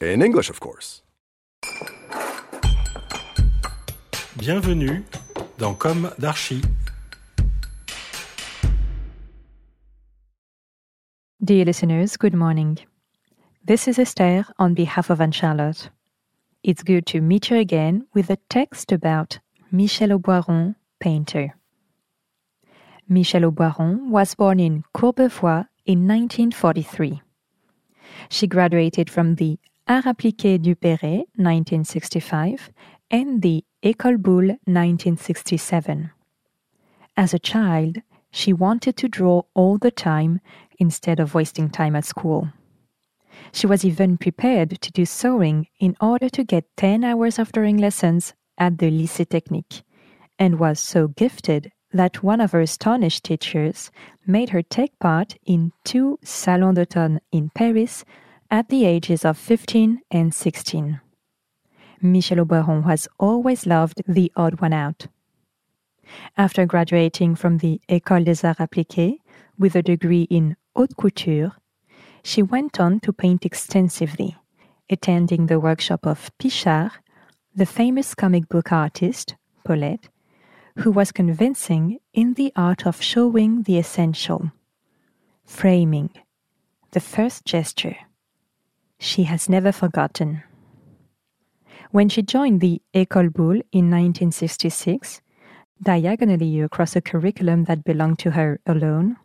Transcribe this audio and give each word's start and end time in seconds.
In 0.00 0.22
English, 0.22 0.48
of 0.48 0.60
course. 0.60 1.02
Bienvenue 4.36 5.02
dans 5.58 5.74
Comme 5.76 6.12
d'Archi. 6.20 6.62
Dear 11.42 11.64
listeners, 11.64 12.16
good 12.16 12.32
morning. 12.32 12.78
This 13.64 13.88
is 13.88 13.98
Esther 13.98 14.44
on 14.60 14.74
behalf 14.74 15.10
of 15.10 15.20
Anne 15.20 15.32
Charlotte. 15.32 15.90
It's 16.62 16.84
good 16.84 17.04
to 17.06 17.20
meet 17.20 17.50
you 17.50 17.56
again 17.56 18.06
with 18.14 18.30
a 18.30 18.38
text 18.48 18.92
about 18.92 19.40
Michelle 19.72 20.16
Auboiron, 20.16 20.76
painter. 21.00 21.56
Michelle 23.08 23.50
Auboiron 23.50 24.10
was 24.10 24.36
born 24.36 24.60
in 24.60 24.84
Courbevoie 24.94 25.66
in 25.86 26.06
1943. 26.06 27.20
She 28.28 28.46
graduated 28.46 29.10
from 29.10 29.34
the 29.34 29.58
Arts 29.90 30.06
Appliqués 30.06 30.58
Duperré 30.58 31.24
1965 31.36 32.70
and 33.10 33.40
the 33.40 33.64
École 33.82 34.18
Boulle 34.18 34.58
1967. 34.66 36.10
As 37.16 37.32
a 37.32 37.38
child, 37.38 37.96
she 38.30 38.52
wanted 38.52 38.98
to 38.98 39.08
draw 39.08 39.44
all 39.54 39.78
the 39.78 39.90
time 39.90 40.42
instead 40.78 41.18
of 41.18 41.34
wasting 41.34 41.70
time 41.70 41.96
at 41.96 42.04
school. 42.04 42.52
She 43.50 43.66
was 43.66 43.82
even 43.82 44.18
prepared 44.18 44.78
to 44.82 44.92
do 44.92 45.06
sewing 45.06 45.68
in 45.80 45.96
order 46.02 46.28
to 46.28 46.44
get 46.44 46.76
10 46.76 47.02
hours 47.02 47.38
of 47.38 47.50
drawing 47.52 47.78
lessons 47.78 48.34
at 48.58 48.76
the 48.76 48.90
Lycée 48.90 49.26
Technique, 49.26 49.82
and 50.38 50.58
was 50.58 50.80
so 50.80 51.08
gifted 51.08 51.72
that 51.94 52.22
one 52.22 52.42
of 52.42 52.52
her 52.52 52.60
astonished 52.60 53.24
teachers 53.24 53.90
made 54.26 54.50
her 54.50 54.60
take 54.60 54.98
part 54.98 55.36
in 55.46 55.72
two 55.82 56.18
Salons 56.22 56.76
d'automne 56.76 57.20
in 57.32 57.48
Paris 57.54 58.04
at 58.50 58.68
the 58.68 58.86
ages 58.86 59.24
of 59.24 59.36
15 59.36 60.00
and 60.10 60.34
16. 60.34 61.00
Michelle 62.00 62.44
Auboiron 62.44 62.84
has 62.84 63.08
always 63.18 63.66
loved 63.66 64.02
the 64.06 64.32
odd 64.36 64.60
one 64.60 64.72
out. 64.72 65.06
After 66.36 66.64
graduating 66.64 67.34
from 67.34 67.58
the 67.58 67.80
École 67.88 68.24
des 68.24 68.46
Arts 68.46 68.60
Appliqués 68.60 69.18
with 69.58 69.76
a 69.76 69.82
degree 69.82 70.22
in 70.30 70.56
haute 70.74 70.96
couture, 70.96 71.52
she 72.22 72.42
went 72.42 72.80
on 72.80 73.00
to 73.00 73.12
paint 73.12 73.44
extensively, 73.44 74.36
attending 74.88 75.46
the 75.46 75.60
workshop 75.60 76.06
of 76.06 76.30
Pichard, 76.38 76.92
the 77.54 77.66
famous 77.66 78.14
comic 78.14 78.48
book 78.48 78.72
artist, 78.72 79.34
Paulette, 79.64 80.08
who 80.78 80.90
was 80.90 81.12
convincing 81.12 81.98
in 82.14 82.34
the 82.34 82.52
art 82.56 82.86
of 82.86 83.02
showing 83.02 83.64
the 83.64 83.78
essential. 83.78 84.52
Framing, 85.44 86.10
the 86.92 87.00
first 87.00 87.44
gesture. 87.44 87.96
She 88.98 89.24
has 89.24 89.48
never 89.48 89.72
forgotten. 89.72 90.42
When 91.90 92.08
she 92.08 92.22
joined 92.22 92.60
the 92.60 92.82
École 92.92 93.32
Boulle 93.32 93.62
in 93.72 93.90
1966, 93.90 95.20
diagonally 95.82 96.60
across 96.60 96.96
a 96.96 97.00
curriculum 97.00 97.64
that 97.64 97.84
belonged 97.84 98.18
to 98.20 98.32
her 98.32 98.60
alone, 98.66 99.16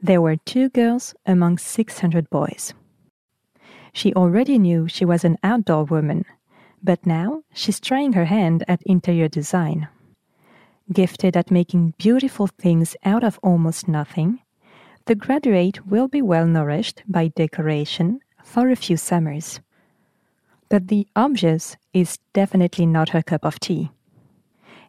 there 0.00 0.20
were 0.20 0.36
two 0.36 0.68
girls 0.70 1.14
among 1.26 1.58
600 1.58 2.28
boys. 2.30 2.74
She 3.92 4.14
already 4.14 4.58
knew 4.58 4.88
she 4.88 5.04
was 5.04 5.24
an 5.24 5.36
outdoor 5.42 5.84
woman, 5.84 6.24
but 6.82 7.06
now 7.06 7.42
she's 7.52 7.78
trying 7.78 8.14
her 8.14 8.24
hand 8.24 8.64
at 8.66 8.82
interior 8.82 9.28
design. 9.28 9.88
Gifted 10.92 11.36
at 11.36 11.50
making 11.50 11.94
beautiful 11.98 12.46
things 12.46 12.96
out 13.04 13.22
of 13.22 13.38
almost 13.42 13.86
nothing, 13.86 14.40
the 15.04 15.14
graduate 15.14 15.86
will 15.86 16.08
be 16.08 16.22
well 16.22 16.46
nourished 16.46 17.02
by 17.06 17.28
decoration 17.28 18.20
for 18.52 18.68
a 18.68 18.76
few 18.76 18.98
summers. 18.98 19.60
But 20.68 20.88
the 20.88 21.06
obvious 21.16 21.76
is 21.94 22.18
definitely 22.34 22.84
not 22.84 23.08
her 23.08 23.22
cup 23.22 23.46
of 23.46 23.58
tea. 23.58 23.90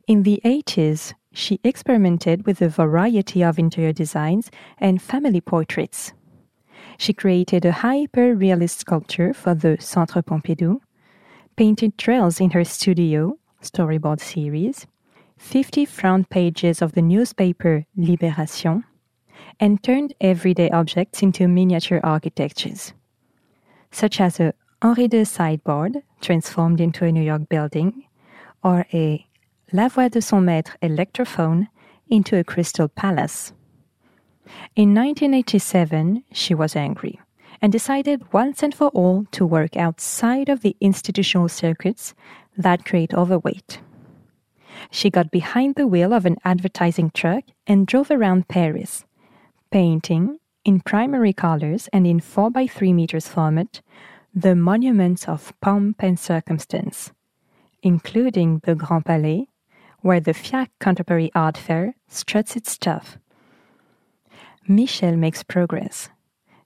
In 0.06 0.24
the 0.24 0.42
80s, 0.44 1.14
she 1.32 1.62
experimented 1.64 2.46
with 2.46 2.62
a 2.62 2.68
variety 2.68 3.42
of 3.42 3.58
interior 3.58 3.94
designs 3.94 4.52
and 4.78 5.02
family 5.02 5.40
portraits. 5.40 6.12
She 6.98 7.14
created 7.14 7.64
a 7.64 7.72
hyper 7.72 8.36
realist 8.36 8.82
sculpture 8.82 9.34
for 9.34 9.56
the 9.56 9.78
Centre 9.80 10.22
Pompidou, 10.22 10.82
painted 11.56 11.98
trails 11.98 12.42
in 12.42 12.50
her 12.50 12.66
studio, 12.66 13.38
storyboard 13.62 14.20
series, 14.20 14.88
50 15.38 15.86
front 15.86 16.30
pages 16.30 16.82
of 16.82 16.92
the 16.92 17.02
newspaper 17.02 17.86
Libération, 17.98 18.84
and 19.58 19.82
turned 19.82 20.14
everyday 20.20 20.70
objects 20.72 21.24
into 21.24 21.48
miniature 21.48 22.02
architectures, 22.04 22.94
such 23.94 24.20
as 24.20 24.40
a 24.40 24.54
Henri 24.82 25.08
II 25.12 25.24
sideboard 25.24 26.04
transformed 26.20 26.82
into 26.82 27.06
a 27.06 27.12
New 27.12 27.22
York 27.22 27.48
building, 27.48 28.06
or 28.64 28.86
a 28.92 29.26
La 29.72 29.88
Voix 29.88 30.10
de 30.10 30.22
son 30.22 30.46
Maître 30.46 30.76
electrophone 30.82 31.68
into 32.10 32.38
a 32.38 32.44
crystal 32.44 32.88
palace. 32.88 33.54
In 34.76 34.94
1987, 34.94 36.24
she 36.34 36.54
was 36.54 36.76
angry 36.76 37.20
and 37.62 37.72
decided 37.72 38.34
once 38.34 38.62
and 38.62 38.76
for 38.76 38.90
all 38.90 39.26
to 39.32 39.46
work 39.46 39.78
outside 39.78 40.50
of 40.50 40.62
the 40.62 40.76
institutional 40.82 41.48
circuits 41.48 42.14
that 42.58 42.86
create 42.86 43.14
overweight. 43.14 43.80
She 44.92 45.10
got 45.10 45.32
behind 45.32 45.76
the 45.76 45.88
wheel 45.88 46.14
of 46.14 46.26
an 46.26 46.38
advertising 46.44 47.12
truck 47.12 47.46
and 47.68 47.88
drove 47.88 48.12
around 48.12 48.48
Paris, 48.48 49.06
painting 49.72 50.40
in 50.66 50.80
primary 50.80 51.34
colors 51.34 51.90
and 51.92 52.08
in 52.08 52.20
4 52.20 52.50
by 52.52 52.68
3 52.68 52.94
meters 52.94 53.28
format 53.28 53.82
the 54.34 54.56
monuments 54.56 55.28
of 55.28 55.54
pomp 55.62 56.02
and 56.02 56.18
circumstance, 56.18 57.12
including 57.82 58.62
the 58.64 58.76
Grand 58.76 59.06
Palais, 59.06 59.48
where 60.02 60.20
the 60.20 60.34
FIAC 60.34 60.70
Contemporary 60.80 61.32
Art 61.36 61.58
Fair 61.58 61.96
struts 62.08 62.56
its 62.56 62.72
stuff. 62.72 63.18
Michelle 64.68 65.16
makes 65.18 65.44
progress. 65.44 66.10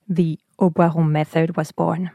The 0.08 0.38
Auboiron 0.58 1.10
method 1.10 1.56
was 1.56 1.72
born 1.72 2.10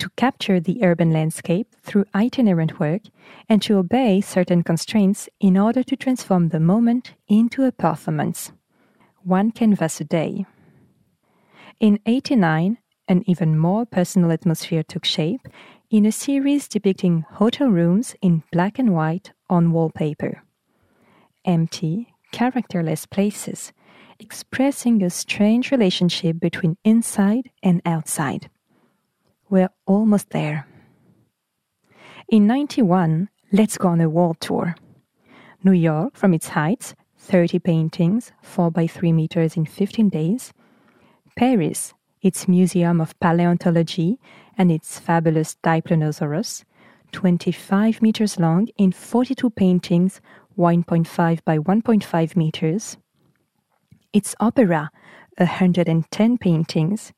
to 0.00 0.10
capture 0.16 0.58
the 0.58 0.82
urban 0.82 1.12
landscape 1.12 1.68
through 1.82 2.06
itinerant 2.14 2.80
work 2.80 3.02
and 3.48 3.60
to 3.62 3.76
obey 3.76 4.20
certain 4.20 4.62
constraints 4.62 5.28
in 5.40 5.58
order 5.58 5.82
to 5.82 5.94
transform 5.94 6.48
the 6.48 6.58
moment 6.58 7.12
into 7.28 7.64
a 7.64 7.72
performance. 7.72 8.50
One 9.22 9.50
canvas 9.50 10.00
a 10.00 10.04
day. 10.04 10.46
In 11.80 11.98
89, 12.04 12.76
an 13.08 13.22
even 13.26 13.58
more 13.58 13.86
personal 13.86 14.30
atmosphere 14.32 14.82
took 14.82 15.06
shape 15.06 15.48
in 15.90 16.04
a 16.04 16.12
series 16.12 16.68
depicting 16.68 17.22
hotel 17.22 17.68
rooms 17.68 18.14
in 18.20 18.42
black 18.52 18.78
and 18.78 18.92
white 18.94 19.32
on 19.48 19.72
wallpaper. 19.72 20.42
Empty, 21.46 22.12
characterless 22.32 23.06
places, 23.06 23.72
expressing 24.18 25.02
a 25.02 25.08
strange 25.08 25.70
relationship 25.70 26.38
between 26.38 26.76
inside 26.84 27.50
and 27.62 27.80
outside. 27.86 28.50
We're 29.48 29.70
almost 29.86 30.30
there. 30.30 30.66
In 32.28 32.46
91, 32.46 33.30
let's 33.52 33.78
go 33.78 33.88
on 33.88 34.02
a 34.02 34.10
world 34.10 34.36
tour. 34.38 34.74
New 35.64 35.72
York, 35.72 36.14
from 36.14 36.34
its 36.34 36.48
heights, 36.48 36.94
30 37.16 37.58
paintings, 37.58 38.32
4 38.42 38.70
by 38.70 38.86
3 38.86 39.14
meters 39.14 39.56
in 39.56 39.64
15 39.64 40.10
days. 40.10 40.52
Paris, 41.40 41.94
its 42.20 42.46
Museum 42.46 43.00
of 43.00 43.18
Paleontology 43.18 44.20
and 44.58 44.70
its 44.70 44.98
fabulous 44.98 45.56
Diplonosaurus, 45.64 46.64
25 47.12 48.02
meters 48.02 48.38
long 48.38 48.68
in 48.76 48.92
42 48.92 49.48
paintings, 49.48 50.20
1.5 50.58 51.42
by 51.46 51.56
1.5 51.56 52.36
meters. 52.36 52.98
Its 54.12 54.34
opera, 54.38 54.90
110 55.38 56.36
paintings. 56.36 57.14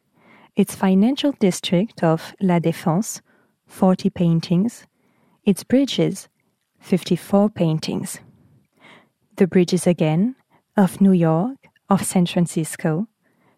Its 0.54 0.76
financial 0.76 1.32
district 1.40 2.04
of 2.04 2.32
La 2.40 2.60
Défense, 2.60 3.22
40 3.66 4.08
paintings. 4.10 4.86
Its 5.44 5.64
bridges, 5.64 6.28
54 6.78 7.50
paintings. 7.50 8.20
The 9.36 9.48
bridges 9.48 9.84
again, 9.84 10.36
of 10.76 11.00
New 11.00 11.10
York, 11.10 11.66
of 11.90 12.04
San 12.04 12.26
Francisco, 12.26 13.08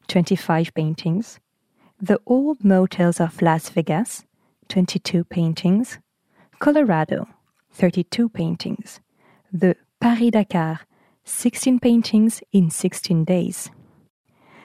25 0.08 0.74
paintings. 0.74 1.40
The 2.00 2.20
old 2.26 2.64
motels 2.64 3.20
of 3.20 3.40
Las 3.40 3.68
Vegas, 3.68 4.24
22 4.68 5.24
paintings. 5.24 5.98
Colorado, 6.58 7.28
32 7.72 8.28
paintings. 8.28 9.00
The 9.52 9.76
Paris 10.00 10.30
Dakar, 10.32 10.80
16 11.24 11.78
paintings 11.80 12.42
in 12.52 12.70
16 12.70 13.24
days. 13.24 13.70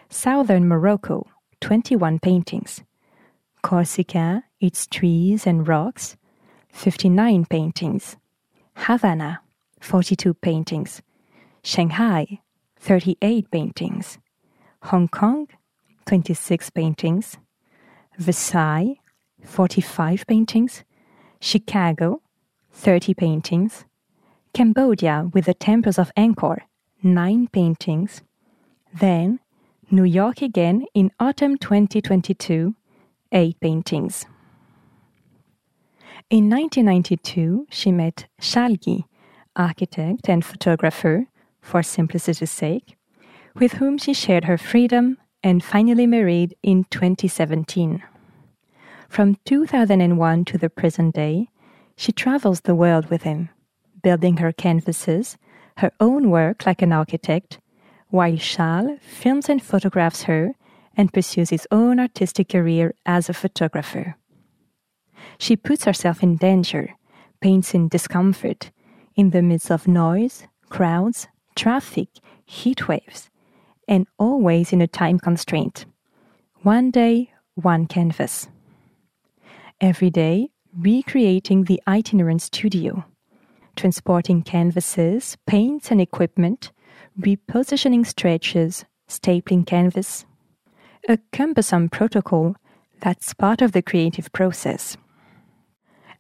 Southern 0.10 0.68
Morocco, 0.68 1.28
21 1.62 2.20
paintings. 2.20 2.84
Corsica, 3.62 4.44
its 4.60 4.88
trees 4.88 5.46
and 5.46 5.68
rocks, 5.68 6.18
59 6.70 7.46
paintings. 7.46 8.18
Havana, 8.76 9.42
42 9.80 10.34
paintings. 10.34 11.02
Shanghai, 11.64 12.40
38 12.78 13.52
paintings. 13.52 14.18
Hong 14.84 15.08
Kong, 15.08 15.48
26 16.06 16.70
paintings. 16.70 17.38
Versailles, 18.18 18.96
45 19.44 20.26
paintings. 20.26 20.84
Chicago, 21.42 22.22
30 22.72 23.14
paintings. 23.14 23.86
Cambodia 24.54 25.30
with 25.34 25.46
the 25.46 25.54
temples 25.54 26.00
of 26.00 26.12
Angkor, 26.18 26.60
9 27.04 27.48
paintings. 27.48 28.22
Then, 28.94 29.40
New 29.92 30.04
York 30.04 30.42
again 30.42 30.86
in 30.94 31.12
autumn 31.20 31.58
2022, 31.58 32.76
8 33.32 33.60
paintings. 33.60 34.26
In 36.30 36.50
1992, 36.50 37.68
she 37.70 37.92
met 37.92 38.28
Guy, 38.54 39.06
architect 39.56 40.30
and 40.30 40.46
photographer, 40.46 41.26
for 41.62 41.84
simplicity's 41.84 42.52
sake, 42.52 42.96
with 43.56 43.74
whom 43.74 43.98
she 43.98 44.14
shared 44.14 44.46
her 44.46 44.58
freedom 44.58 45.18
and 45.44 45.64
finally 45.64 46.08
married 46.08 46.56
in 46.64 46.84
2017. 46.86 48.04
From 49.08 49.38
2001 49.46 50.46
to 50.46 50.58
the 50.58 50.70
present 50.70 51.16
day, 51.16 51.50
she 51.96 52.12
travels 52.12 52.62
the 52.62 52.76
world 52.76 53.10
with 53.10 53.24
him, 53.24 53.50
building 54.04 54.38
her 54.38 54.52
canvases, 54.52 55.38
her 55.78 55.92
own 56.00 56.30
work 56.30 56.66
like 56.66 56.82
an 56.82 56.94
architect, 56.94 57.60
while 58.10 58.38
Charles 58.38 59.00
films 59.02 59.50
and 59.50 59.62
photographs 59.62 60.24
her 60.24 60.54
and 60.96 61.14
pursues 61.14 61.50
his 61.50 61.68
own 61.72 62.00
artistic 62.00 62.50
career 62.50 62.94
as 63.06 63.30
a 63.30 63.34
photographer. 63.34 64.16
She 65.38 65.56
puts 65.56 65.86
herself 65.86 66.22
in 66.22 66.36
danger, 66.36 66.96
paints 67.42 67.74
in 67.74 67.88
discomfort, 67.88 68.72
in 69.16 69.30
the 69.30 69.42
midst 69.42 69.72
of 69.72 69.88
noise, 69.88 70.48
crowds, 70.70 71.28
traffic, 71.56 72.10
heat 72.46 72.88
waves, 72.88 73.30
and 73.90 74.06
always 74.20 74.72
in 74.72 74.82
a 74.82 74.88
time 74.88 75.20
constraint. 75.20 75.86
One 76.62 76.92
day, 76.92 77.32
one 77.56 77.88
canvas. 77.88 78.48
Every 79.82 80.12
day, 80.12 80.50
recreating 80.78 81.64
the 81.64 81.82
itinerant 81.88 82.44
studio, 82.44 83.04
transporting 83.76 84.44
canvases, 84.44 85.38
paints, 85.48 85.90
and 85.90 86.00
equipment, 86.00 86.72
repositioning 87.20 88.06
stretches, 88.06 88.86
stapling 89.10 89.66
canvas. 89.66 90.26
A 91.08 91.18
cumbersome 91.34 91.90
protocol 91.90 92.56
that's 93.02 93.34
part 93.34 93.62
of 93.64 93.72
the 93.72 93.82
creative 93.82 94.32
process. 94.34 94.98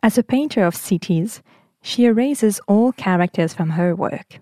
As 0.01 0.17
a 0.17 0.23
painter 0.23 0.63
of 0.63 0.75
cities, 0.75 1.43
she 1.83 2.05
erases 2.05 2.59
all 2.67 2.93
characters 2.93 3.53
from 3.53 3.71
her 3.71 3.93
work. 3.93 4.39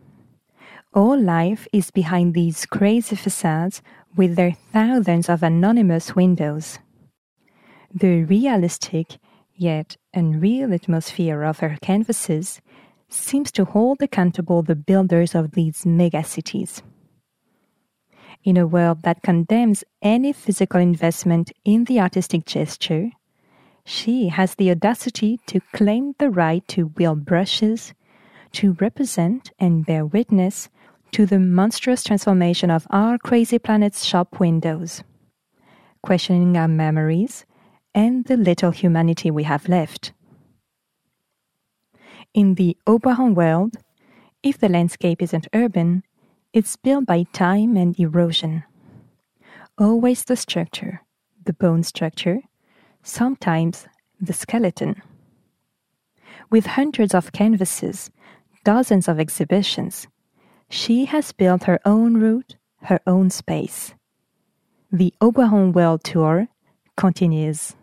All 0.97 1.21
life 1.21 1.67
is 1.71 1.91
behind 1.91 2.33
these 2.33 2.65
crazy 2.65 3.15
facades 3.15 3.83
with 4.15 4.35
their 4.35 4.53
thousands 4.53 5.29
of 5.29 5.43
anonymous 5.43 6.15
windows. 6.15 6.79
The 7.93 8.23
realistic, 8.23 9.19
yet 9.53 9.97
unreal 10.15 10.73
atmosphere 10.73 11.43
of 11.43 11.59
her 11.59 11.77
canvases 11.83 12.61
seems 13.09 13.51
to 13.51 13.65
hold 13.65 14.01
accountable 14.01 14.63
the 14.63 14.73
builders 14.73 15.35
of 15.35 15.51
these 15.51 15.83
megacities. 15.85 16.81
In 18.43 18.57
a 18.57 18.65
world 18.65 19.03
that 19.03 19.21
condemns 19.21 19.83
any 20.01 20.33
physical 20.33 20.79
investment 20.81 21.51
in 21.63 21.83
the 21.83 21.99
artistic 21.99 22.47
gesture, 22.47 23.11
she 23.85 24.29
has 24.29 24.55
the 24.55 24.71
audacity 24.71 25.39
to 25.45 25.59
claim 25.73 26.15
the 26.17 26.31
right 26.31 26.67
to 26.69 26.87
wield 26.97 27.23
brushes, 27.23 27.93
to 28.53 28.75
represent 28.79 29.51
and 29.59 29.85
bear 29.85 30.03
witness 30.03 30.69
to 31.11 31.25
the 31.25 31.39
monstrous 31.39 32.03
transformation 32.03 32.69
of 32.69 32.87
our 32.89 33.17
crazy 33.17 33.59
planet's 33.59 34.03
shop 34.03 34.39
windows, 34.39 35.03
questioning 36.03 36.57
our 36.57 36.67
memories 36.67 37.45
and 37.93 38.25
the 38.25 38.37
little 38.37 38.71
humanity 38.71 39.31
we 39.31 39.43
have 39.43 39.67
left. 39.67 40.13
In 42.33 42.55
the 42.55 42.77
Auboiron 42.85 43.33
world, 43.33 43.77
if 44.43 44.59
the 44.59 44.69
landscape 44.69 45.21
isn't 45.21 45.47
urban, 45.53 46.03
it's 46.53 46.75
built 46.75 47.05
by 47.05 47.23
time 47.33 47.75
and 47.75 47.99
erosion. 47.99 48.63
Always 49.77 50.23
the 50.23 50.35
structure, 50.35 51.01
the 51.45 51.53
bone 51.53 51.83
structure, 51.83 52.41
sometimes 53.03 53.87
the 54.19 54.33
skeleton. 54.33 55.01
With 56.49 56.65
hundreds 56.65 57.13
of 57.13 57.31
canvases, 57.31 58.09
dozens 58.63 59.07
of 59.07 59.19
exhibitions, 59.19 60.07
she 60.69 61.05
has 61.05 61.31
built 61.31 61.63
her 61.63 61.79
own 61.85 62.17
route, 62.17 62.55
her 62.83 62.99
own 63.07 63.29
space. 63.29 63.93
The 64.91 65.13
Auboiron 65.21 65.73
World 65.73 66.03
Tour 66.03 66.47
continues. 66.95 67.75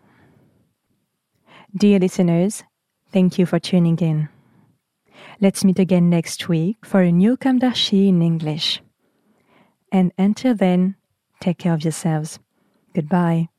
Dear 1.75 1.99
listeners, 1.99 2.63
thank 3.11 3.37
you 3.37 3.45
for 3.45 3.59
tuning 3.59 3.97
in. 3.99 4.29
Let's 5.41 5.63
meet 5.63 5.79
again 5.79 6.09
next 6.09 6.47
week 6.47 6.85
for 6.85 7.01
a 7.01 7.11
new 7.11 7.35
d'Archi 7.37 8.07
in 8.07 8.21
English. 8.21 8.81
And 9.91 10.11
until 10.17 10.55
then, 10.55 10.95
take 11.39 11.59
care 11.59 11.73
of 11.73 11.83
yourselves. 11.83 12.39
Goodbye. 12.93 13.49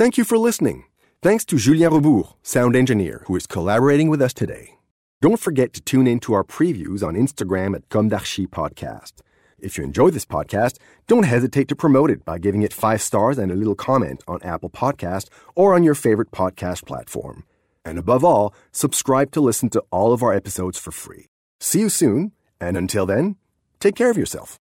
Thank 0.00 0.16
you 0.16 0.24
for 0.24 0.38
listening. 0.38 0.84
Thanks 1.20 1.44
to 1.44 1.58
Julien 1.58 1.92
Rebours, 1.92 2.32
sound 2.42 2.74
engineer, 2.74 3.22
who 3.26 3.36
is 3.36 3.46
collaborating 3.46 4.08
with 4.08 4.22
us 4.22 4.32
today. 4.32 4.78
Don't 5.20 5.38
forget 5.38 5.74
to 5.74 5.82
tune 5.82 6.06
in 6.06 6.20
to 6.20 6.32
our 6.32 6.42
previews 6.42 7.06
on 7.06 7.16
Instagram 7.16 7.76
at 7.76 7.86
Comme 7.90 8.08
d'Archi 8.08 8.46
Podcast. 8.46 9.12
If 9.58 9.76
you 9.76 9.84
enjoy 9.84 10.08
this 10.08 10.24
podcast, 10.24 10.78
don't 11.06 11.24
hesitate 11.24 11.68
to 11.68 11.76
promote 11.76 12.10
it 12.10 12.24
by 12.24 12.38
giving 12.38 12.62
it 12.62 12.72
five 12.72 13.02
stars 13.02 13.36
and 13.36 13.52
a 13.52 13.54
little 13.54 13.74
comment 13.74 14.22
on 14.26 14.42
Apple 14.42 14.70
Podcast 14.70 15.28
or 15.54 15.74
on 15.74 15.84
your 15.84 15.94
favorite 15.94 16.30
podcast 16.30 16.86
platform. 16.86 17.44
And 17.84 17.98
above 17.98 18.24
all, 18.24 18.54
subscribe 18.72 19.30
to 19.32 19.42
listen 19.42 19.68
to 19.68 19.84
all 19.90 20.14
of 20.14 20.22
our 20.22 20.32
episodes 20.32 20.78
for 20.78 20.92
free. 20.92 21.26
See 21.60 21.80
you 21.80 21.90
soon, 21.90 22.32
and 22.58 22.78
until 22.78 23.04
then, 23.04 23.36
take 23.80 23.96
care 23.96 24.10
of 24.10 24.16
yourself. 24.16 24.58